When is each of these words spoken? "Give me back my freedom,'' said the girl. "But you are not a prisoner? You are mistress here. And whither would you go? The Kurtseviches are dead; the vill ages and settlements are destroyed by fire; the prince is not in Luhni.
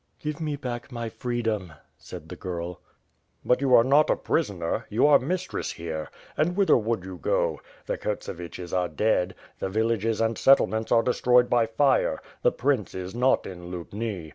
"Give 0.17 0.41
me 0.41 0.55
back 0.55 0.91
my 0.91 1.09
freedom,'' 1.09 1.73
said 1.95 2.29
the 2.29 2.35
girl. 2.35 2.81
"But 3.45 3.61
you 3.61 3.75
are 3.75 3.83
not 3.83 4.09
a 4.09 4.15
prisoner? 4.15 4.87
You 4.89 5.05
are 5.05 5.19
mistress 5.19 5.73
here. 5.73 6.09
And 6.35 6.57
whither 6.57 6.75
would 6.75 7.05
you 7.05 7.17
go? 7.17 7.61
The 7.85 7.99
Kurtseviches 7.99 8.73
are 8.75 8.87
dead; 8.89 9.35
the 9.59 9.69
vill 9.69 9.91
ages 9.91 10.19
and 10.19 10.39
settlements 10.39 10.91
are 10.91 11.03
destroyed 11.03 11.51
by 11.51 11.67
fire; 11.67 12.19
the 12.41 12.51
prince 12.51 12.95
is 12.95 13.13
not 13.13 13.45
in 13.45 13.69
Luhni. 13.69 14.29